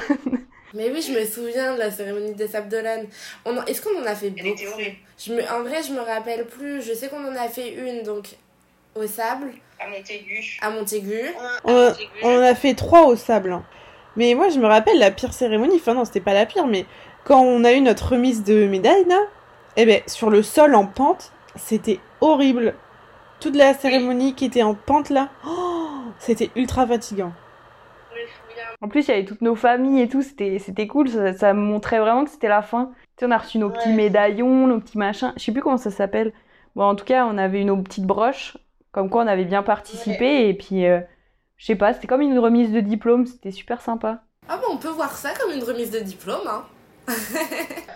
[0.73, 3.07] Mais oui, je me souviens de la cérémonie des sables d'Olonne.
[3.45, 4.47] On en- Est-ce qu'on en a fait beaucoup?
[4.73, 4.95] horrible.
[5.17, 5.41] je me...
[5.51, 6.81] En vrai, je me rappelle plus.
[6.81, 8.35] Je sais qu'on en a fait une, donc,
[8.95, 9.47] au sable,
[9.79, 10.57] À Montaigu.
[10.61, 11.21] à Montaigu.
[11.63, 13.53] On, on en a fait trois au sable.
[13.53, 13.63] hein.
[14.15, 15.75] Mais moi, je me rappelle la pire cérémonie.
[15.77, 16.85] Enfin, non, c'était pas la pire, mais
[17.23, 19.19] quand on a eu notre remise de médaille, là,
[19.77, 22.73] eh ben, sur le sol en pente, c'était horrible.
[23.39, 27.31] Toute la cérémonie qui était en pente, là, oh, c'était ultra fatigant.
[28.81, 31.53] En plus, il y avait toutes nos familles et tout, c'était, c'était cool, ça, ça
[31.53, 32.91] me montrait vraiment que c'était la fin.
[33.17, 35.77] Tu sais, on a reçu nos petits médaillons, nos petits machins, je sais plus comment
[35.77, 36.31] ça s'appelle.
[36.75, 38.55] Bon, en tout cas, on avait nos petites broches,
[38.91, 40.99] comme quoi on avait bien participé, et puis, euh,
[41.57, 44.21] je sais pas, c'était comme une remise de diplôme, c'était super sympa.
[44.47, 46.63] Ah bon, on peut voir ça comme une remise de diplôme, hein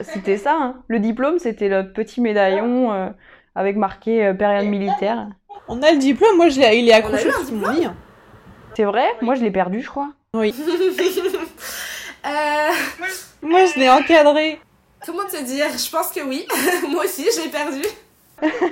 [0.01, 0.81] C'était ça, hein.
[0.87, 3.09] Le diplôme, c'était notre petit médaillon euh,
[3.53, 5.27] avec marqué euh, période militaire.
[5.67, 7.85] On a le diplôme, moi, je l'ai, il est accroché sur mon lit.
[7.85, 7.95] hein.
[8.75, 9.05] C'est vrai?
[9.21, 10.09] Moi, je l'ai perdu, je crois.
[10.33, 10.55] Oui.
[12.25, 12.69] euh,
[13.41, 14.61] Moi, je l'ai encadré.
[15.05, 16.47] Comment te dire Je pense que oui.
[16.89, 17.81] Moi aussi, je l'ai perdu.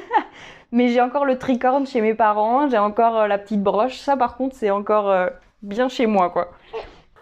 [0.71, 3.97] Mais j'ai encore le tricorne chez mes parents, j'ai encore euh, la petite broche.
[3.97, 5.27] Ça, par contre, c'est encore euh,
[5.61, 6.53] bien chez moi, quoi.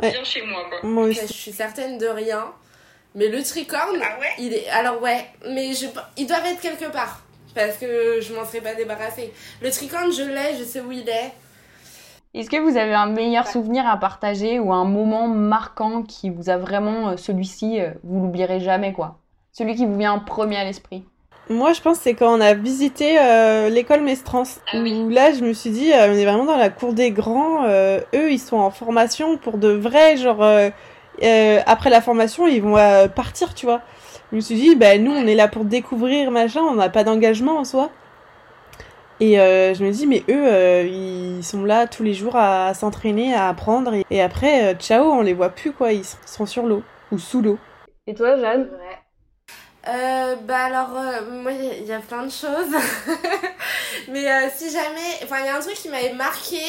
[0.04, 0.14] Ouais.
[0.24, 0.88] chez moi, quoi.
[0.88, 1.34] Moi Je aussi.
[1.34, 2.46] suis certaine de rien.
[3.16, 4.70] Mais le tricorne, Ah ouais il est.
[4.70, 5.88] Alors ouais, mais je...
[6.16, 7.22] ils doivent être quelque part.
[7.56, 9.34] Parce que je m'en serais pas débarrassée.
[9.64, 11.32] Le tricorne, je l'ai, je sais où il est.
[12.34, 16.50] Est-ce que vous avez un meilleur souvenir à partager ou un moment marquant qui vous
[16.50, 19.18] a vraiment, euh, celui-ci, euh, vous l'oublierez jamais, quoi?
[19.52, 21.04] Celui qui vous vient en premier à l'esprit
[21.50, 24.60] Moi, je pense que c'est quand on a visité euh, l'école Mestrance.
[24.72, 24.94] Ah oui.
[24.94, 27.64] Où là, je me suis dit, euh, on est vraiment dans la cour des grands.
[27.64, 30.18] euh, eux, ils sont en formation pour de vrai.
[30.18, 30.70] Genre, euh,
[31.24, 33.82] euh, après la formation, ils vont euh, partir, tu vois.
[34.32, 36.62] Je me suis dit, bah, nous, on est là pour découvrir, machin.
[36.62, 37.90] On n'a pas d'engagement en soi.
[39.20, 42.74] Et euh, je me dis, mais eux, euh, ils sont là tous les jours à,
[42.74, 43.94] s'entraîner, à apprendre.
[43.96, 45.92] Et, et après, euh, ciao, on les voit plus, quoi.
[45.92, 47.58] Ils sont sur l'eau ou sous l'eau.
[48.06, 48.70] Et toi, Jeanne?
[49.88, 52.76] Euh, bah alors, euh, moi, il y a- il y, a plein de choses.
[54.10, 55.14] Mais euh, si jamais...
[55.24, 56.60] Enfin, il y a un truc qui m'avait marqué.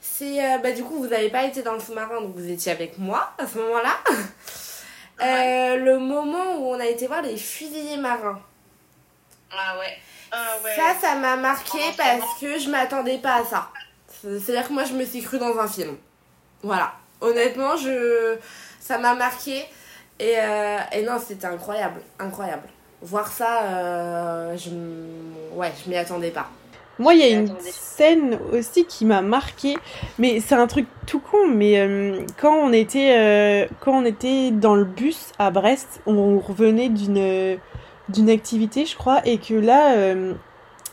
[0.00, 0.44] C'est...
[0.44, 2.98] euh, bah du coup, vous n'avez pas été dans le sous-marin, donc vous étiez avec
[2.98, 3.96] moi à ce moment-là.
[5.22, 8.40] Euh, le moment où on a été voir les fusiliers marins.
[9.56, 9.96] Ah ouais.
[10.32, 10.70] Ah ouais.
[10.76, 13.68] Ça, ça m'a marqué parce que je m'attendais pas à ça.
[14.08, 15.96] C'est- C'est-à-dire que moi, je me suis cru dans un film.
[16.62, 16.92] Voilà.
[17.20, 18.36] Honnêtement, je...
[18.80, 19.64] ça m'a marqué.
[20.18, 22.00] Et, euh, et non, c'était incroyable.
[22.18, 22.68] Incroyable.
[23.02, 24.70] Voir ça, euh, je...
[25.54, 26.48] Ouais, je m'y attendais pas.
[26.98, 29.76] Moi, il y a une scène aussi qui m'a marqué,
[30.18, 31.48] mais c'est un truc tout con.
[31.48, 36.38] Mais euh, quand on était euh, quand on était dans le bus à Brest, on
[36.38, 37.58] revenait d'une
[38.08, 40.34] d'une activité, je crois, et que là, euh,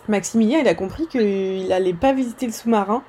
[0.07, 3.03] Maximilien, il a compris qu'il allait pas visiter le sous-marin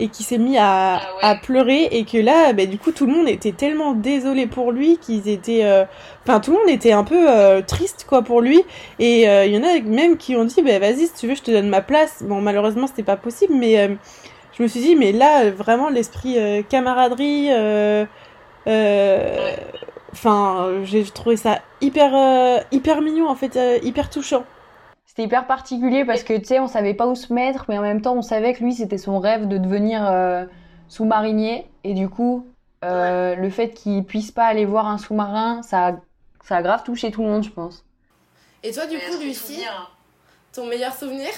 [0.00, 1.22] et qu'il s'est mis à, Ah ouais.
[1.22, 4.72] à pleurer et que là, bah, du coup, tout le monde était tellement désolé pour
[4.72, 5.84] lui qu'ils étaient, euh,
[6.24, 8.60] enfin, tout le monde était un peu euh, triste quoi pour lui.
[8.98, 11.42] Et il y en a même qui ont dit, bah, vas-y, si tu veux, je
[11.42, 12.22] te donne ma place.
[12.22, 13.96] Bon, malheureusement, c'était pas possible, mais
[14.56, 16.38] je me suis dit, mais là, vraiment, l'esprit
[16.68, 18.04] camaraderie, euh,
[18.66, 19.56] euh,
[20.14, 24.44] enfin, euh, j'ai trouvé ça hyper, euh, hyper mignon, en fait, euh, hyper touchant.
[25.06, 27.82] C'était hyper particulier parce que, tu sais, on savait pas où se mettre, mais en
[27.82, 30.44] même temps, on savait que lui, c'était son rêve de devenir euh,
[30.88, 31.66] sous-marinier.
[31.84, 32.46] Et du coup,
[32.84, 35.96] euh, le fait qu'il puisse pas aller voir un sous-marin, ça, a-
[36.42, 37.84] ça a grave touché tout le monde, je pense.
[38.62, 39.96] Et toi, du coup, Lucie, souvenirs.
[40.52, 41.28] ton meilleur souvenir?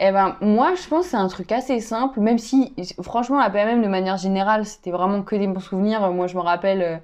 [0.00, 3.50] Eh ben, moi, je pense que c'est un truc assez simple, même si, franchement, la
[3.50, 6.10] PMM, de manière générale, c'était vraiment que des bons souvenirs.
[6.12, 6.96] Moi, je me rappelle, euh,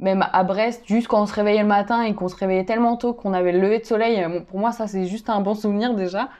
[0.00, 2.96] même à Brest, juste quand on se réveillait le matin et qu'on se réveillait tellement
[2.96, 5.54] tôt qu'on avait le lever de soleil, euh, pour moi, ça, c'est juste un bon
[5.54, 6.30] souvenir déjà.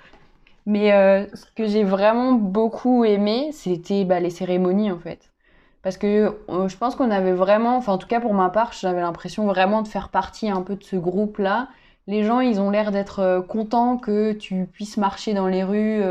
[0.66, 5.30] Mais euh, ce que j'ai vraiment beaucoup aimé, c'était bah, les cérémonies, en fait.
[5.82, 8.72] Parce que euh, je pense qu'on avait vraiment, enfin, en tout cas pour ma part,
[8.72, 11.68] j'avais l'impression vraiment de faire partie un peu de ce groupe-là
[12.06, 16.02] les gens, ils ont l'air d'être contents que tu puisses marcher dans les rues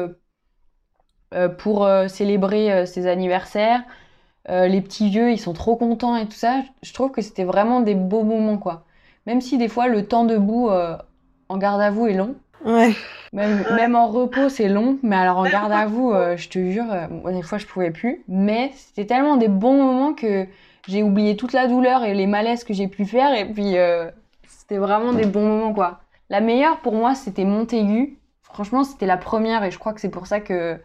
[1.58, 3.82] pour célébrer ces anniversaires.
[4.50, 6.62] Euh, les petits vieux, ils sont trop contents et tout ça.
[6.82, 8.84] Je trouve que c'était vraiment des beaux moments, quoi.
[9.26, 10.96] Même si des fois le temps debout euh,
[11.50, 12.36] en garde à vous est long.
[12.66, 12.94] Ouais.
[13.34, 14.98] Même, même en repos, c'est long.
[15.04, 17.92] Mais alors en garde à vous, euh, je te jure, euh, des fois, je pouvais
[17.92, 18.24] plus.
[18.28, 20.48] Mais c'était tellement des bons moments que
[20.88, 23.34] j'ai oublié toute la douleur et les malaises que j'ai pu faire.
[23.34, 24.10] Et puis, euh,
[24.48, 26.00] c'était vraiment des bons moments, quoi.
[26.30, 28.18] La meilleure pour moi, c'était Montaigu.
[28.44, 30.78] Franchement, c'était la première et je crois que c'est pour ça que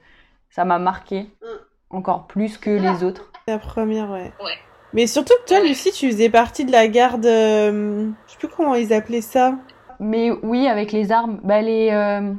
[0.50, 1.26] ça m'a marqué
[1.90, 3.30] encore plus que les autres.
[3.46, 4.32] La première, ouais.
[4.42, 4.56] Ouais.
[4.92, 5.68] Mais surtout que toi, Ouais.
[5.68, 7.26] Lucie, tu faisais partie de la garde.
[7.26, 9.54] euh, je sais plus comment ils appelaient ça.
[10.00, 12.32] Mais oui, avec les armes, bah les, euh,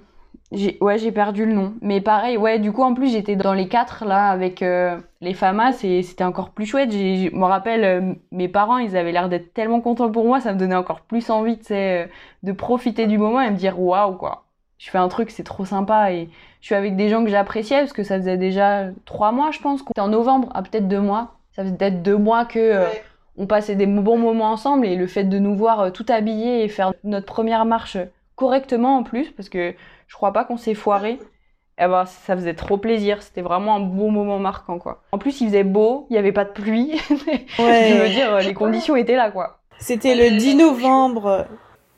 [0.52, 1.76] j'ai, ouais, j'ai perdu le nom.
[1.82, 5.34] Mais pareil, ouais, du coup, en plus, j'étais dans les quatre là avec euh, les
[5.34, 6.92] FAMAS et c'était encore plus chouette.
[6.92, 10.40] J'ai, je me rappelle, euh, mes parents, ils avaient l'air d'être tellement contents pour moi,
[10.42, 12.08] ça me donnait encore plus envie, tu sais, euh,
[12.44, 14.45] de profiter du moment et me dire waouh quoi.
[14.78, 16.30] Je fais un truc, c'est trop sympa et
[16.62, 19.60] je suis avec des gens que j'appréciais parce que ça faisait déjà trois mois, je
[19.60, 19.82] pense.
[19.88, 21.36] C'était en novembre, ah peut-être deux mois.
[21.54, 22.86] Ça faisait peut-être deux mois que euh,
[23.38, 26.64] on passait des bons moments ensemble et le fait de nous voir euh, tout habillés
[26.64, 27.98] et faire notre première marche
[28.36, 29.74] correctement en plus, parce que
[30.08, 31.20] je crois pas qu'on s'est foiré,
[31.78, 33.22] eh ben, ça faisait trop plaisir.
[33.22, 35.04] C'était vraiment un bon moment marquant, quoi.
[35.12, 37.00] En plus, il faisait beau, il n'y avait pas de pluie.
[37.20, 37.40] Ouais.
[37.60, 39.60] je veux dire, les conditions étaient là, quoi.
[39.78, 41.46] C'était le 10 novembre.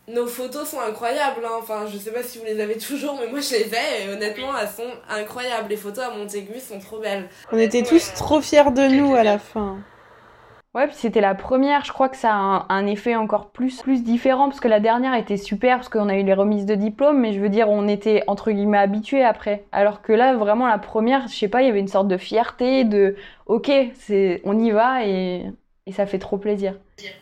[0.10, 1.58] Nos photos sont incroyables, hein.
[1.60, 4.10] enfin je sais pas si vous les avez toujours, mais moi je les ai et
[4.10, 5.68] honnêtement elles sont incroyables.
[5.70, 7.28] Les photos à Montaigu sont trop belles.
[7.52, 9.80] On était tous trop fiers de nous à la fin.
[10.74, 13.82] Ouais, puis c'était la première, je crois que ça a un, un effet encore plus,
[13.82, 16.76] plus différent, parce que la dernière était super, parce qu'on a eu les remises de
[16.76, 19.66] diplôme, mais je veux dire, on était entre guillemets habitués après.
[19.72, 22.18] Alors que là, vraiment, la première, je sais pas, il y avait une sorte de
[22.18, 23.16] fierté, de
[23.48, 25.48] ok, c'est, on y va et,
[25.88, 26.76] et ça fait trop plaisir.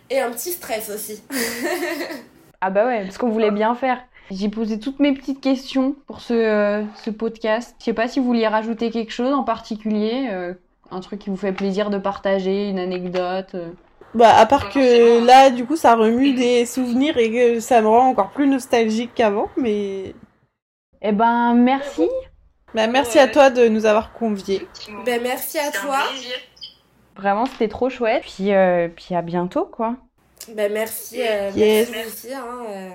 [0.10, 1.24] Et un petit stress aussi.
[2.68, 4.00] Ah bah ouais, parce qu'on voulait bien faire.
[4.32, 7.76] J'ai posé toutes mes petites questions pour ce, euh, ce podcast.
[7.78, 10.56] Je sais pas si vous vouliez rajouter quelque chose en particulier, euh,
[10.90, 13.54] un truc qui vous fait plaisir de partager, une anecdote.
[13.54, 13.70] euh.
[14.16, 17.88] Bah, à part que là, du coup, ça remue des souvenirs et que ça me
[17.88, 20.16] rend encore plus nostalgique qu'avant, mais.
[21.04, 22.10] Eh ben, merci.
[22.74, 24.68] Bah, merci à toi de nous avoir conviés.
[25.06, 25.98] Ben merci à toi.
[26.10, 26.36] plaisir.
[27.16, 28.24] Vraiment, c'était trop chouette.
[28.24, 29.98] Puis, euh, puis à bientôt, quoi.
[30.56, 31.90] Ben merci, euh, Yes.
[31.92, 32.90] merci hein, euh,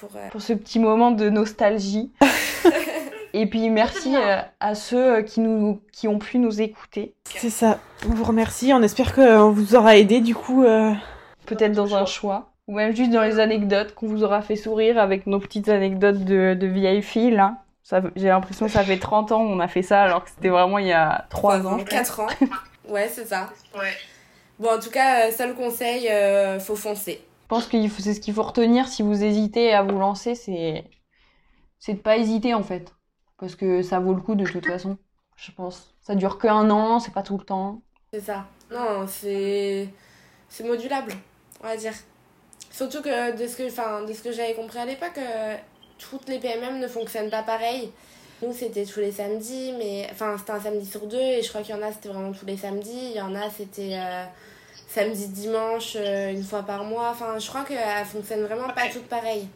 [0.00, 0.10] pour.
[0.16, 2.10] euh, Pour ce petit moment de nostalgie.
[3.32, 7.12] Et puis, merci euh, à ceux qui, nous, qui ont pu nous écouter.
[7.24, 7.78] C'est ça.
[8.08, 8.72] On vous remercie.
[8.72, 10.64] On espère qu'on vous aura aidé, du coup.
[10.64, 10.92] euh,
[11.44, 12.50] Peut-être dans un choix.
[12.66, 16.24] Ou même juste dans les anecdotes qu'on vous aura fait sourire avec nos petites anecdotes
[16.24, 17.40] de, de vieilles filles.
[17.82, 20.48] Ça, J'ai l'impression que ça fait 30 ans qu'on a fait ça, alors que c'était
[20.48, 21.78] vraiment il y a 3 ans.
[21.78, 21.90] je pense.
[21.90, 22.26] 4 ans.
[22.88, 23.50] Ouais, c'est ça.
[23.76, 23.92] Ouais.
[24.58, 27.20] Bon, en tout cas, euh, seul conseil, euh, faut foncer.
[27.42, 30.84] Je pense que c'est ce qu'il faut retenir si vous hésitez à vous lancer, c'est
[31.78, 32.92] c'est de pas hésiter en fait.
[33.38, 34.96] Parce que ça vaut le coup de toute façon,
[35.36, 35.94] je pense.
[36.00, 37.82] Ça dure que un an, c'est pas tout le temps.
[38.12, 38.46] C'est ça.
[38.70, 39.88] Non, c'est
[40.48, 41.12] c'est modulable,
[41.62, 41.92] on va dire.
[42.70, 45.56] Surtout que de ce que, enfin, de ce que j'avais compris à l'époque, euh,
[45.98, 47.90] toutes les PMM ne fonctionnent pas pareil.
[48.42, 51.62] Nous, c'était tous les samedis, mais enfin, c'était un samedi sur deux, et je crois
[51.62, 53.10] qu'il y en a, c'était vraiment tous les samedis.
[53.12, 54.24] Il y en a, c'était euh,
[54.88, 57.08] samedi, dimanche, euh, une fois par mois.
[57.10, 59.48] Enfin, je crois qu'elles fonctionnent vraiment pas toutes pareilles.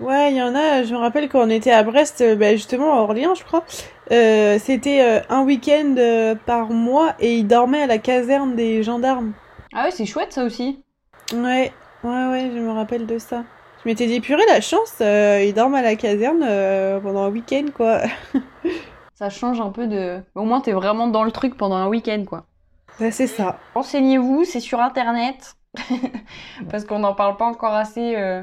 [0.00, 2.94] Ouais, il y en a, je me rappelle quand on était à Brest, bah, justement
[2.94, 3.64] à Orléans, je crois,
[4.10, 8.82] euh, c'était euh, un week-end euh, par mois et ils dormaient à la caserne des
[8.82, 9.32] gendarmes.
[9.72, 10.82] Ah ouais, c'est chouette ça aussi.
[11.32, 13.44] Ouais, ouais, ouais, je me rappelle de ça.
[13.82, 17.30] Je m'étais dit, purée, la chance, euh, ils dorment à la caserne euh, pendant un
[17.30, 18.02] week-end, quoi.
[19.14, 20.20] Ça change un peu de.
[20.34, 22.44] Au moins, t'es vraiment dans le truc pendant un week-end, quoi.
[23.00, 23.58] Ouais, c'est ça.
[23.74, 25.56] Renseignez-vous, c'est sur internet.
[26.70, 28.42] Parce qu'on n'en parle pas encore assez euh,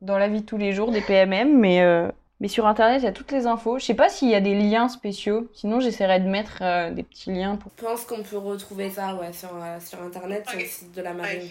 [0.00, 3.04] dans la vie de tous les jours des PMM, mais, euh, mais sur internet, il
[3.04, 3.78] y a toutes les infos.
[3.78, 7.02] Je sais pas s'il y a des liens spéciaux, sinon j'essaierai de mettre euh, des
[7.02, 7.72] petits liens pour.
[7.78, 11.02] Je pense qu'on peut retrouver ça ouais, sur, euh, sur internet, sur le site de
[11.02, 11.48] la marine.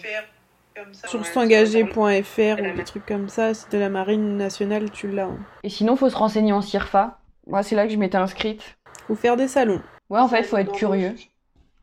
[0.82, 1.08] Comme ça.
[1.08, 5.24] Sur ouais, s'engager.fr ou des trucs comme ça, site de la marine nationale, tu l'as.
[5.26, 5.38] hein.
[5.62, 7.18] Et sinon, faut se renseigner en CIRFA.
[7.46, 8.76] Moi, c'est là que je m'étais inscrite.
[9.08, 9.80] Ou faire des salons.
[10.10, 11.14] Ouais, en fait, faut être curieux.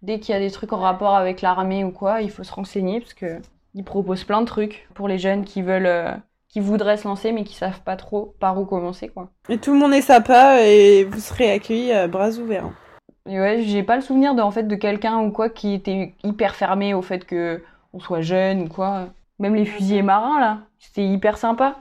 [0.01, 2.53] Dès qu'il y a des trucs en rapport avec l'armée ou quoi, il faut se
[2.53, 3.39] renseigner parce que
[3.73, 6.11] ils proposent plein de trucs pour les jeunes qui veulent, euh,
[6.47, 9.29] qui voudraient se lancer mais qui savent pas trop par où commencer, quoi.
[9.49, 12.69] Et tout le monde est sympa et vous serez accueillis à bras ouverts.
[13.27, 16.13] Et ouais, j'ai pas le souvenir de, en fait, de quelqu'un ou quoi qui était
[16.23, 17.63] hyper fermé au fait que
[17.95, 19.07] on soit jeune ou quoi.
[19.39, 21.77] Même les fusiliers marins, là, c'était hyper sympa.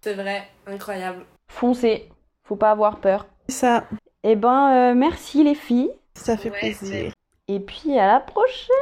[0.00, 1.24] C'est vrai, incroyable.
[1.50, 2.08] Foncez,
[2.44, 3.26] faut pas avoir peur.
[3.48, 3.84] C'est ça,
[4.22, 5.90] Eh ben, euh, merci les filles.
[6.14, 7.12] ça fait Ouais, plaisir.
[7.48, 8.72] Et puis à la prochaine